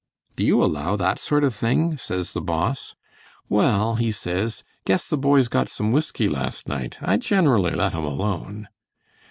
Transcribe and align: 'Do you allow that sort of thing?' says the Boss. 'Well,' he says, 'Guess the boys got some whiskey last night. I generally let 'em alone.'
'Do 0.35 0.43
you 0.43 0.63
allow 0.63 0.95
that 0.95 1.19
sort 1.19 1.43
of 1.43 1.53
thing?' 1.53 1.95
says 1.95 2.33
the 2.33 2.41
Boss. 2.41 2.95
'Well,' 3.49 3.97
he 3.97 4.11
says, 4.11 4.63
'Guess 4.83 5.07
the 5.09 5.15
boys 5.15 5.47
got 5.47 5.69
some 5.69 5.91
whiskey 5.91 6.27
last 6.27 6.67
night. 6.67 6.97
I 7.01 7.17
generally 7.17 7.75
let 7.75 7.93
'em 7.93 8.05
alone.' 8.05 8.67